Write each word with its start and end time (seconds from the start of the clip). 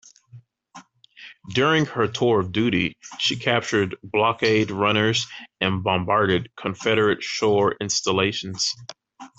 During 1.53 1.85
her 1.85 2.07
tour 2.07 2.39
of 2.39 2.51
duty, 2.51 2.97
she 3.19 3.35
captured 3.35 3.97
blockade 4.03 4.71
runners 4.71 5.27
and 5.59 5.83
bombarded 5.83 6.49
Confederate 6.55 7.21
shore 7.21 7.75
installations. 7.79 8.73